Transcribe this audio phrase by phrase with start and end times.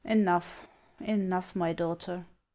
[0.17, 0.67] "Enough,
[0.99, 2.25] enough, my daughter